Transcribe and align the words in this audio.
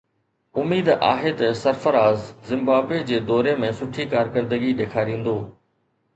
اميد 0.61 0.87
آهي 1.11 1.31
ته 1.41 1.47
سرفراز 1.65 2.19
زمبابوي 2.53 2.99
جي 3.11 3.17
دوري 3.29 3.53
۾ 3.67 3.71
سٺي 3.83 4.03
ڪارڪردگي 4.15 4.75
ڏيکاريندو 4.83 5.37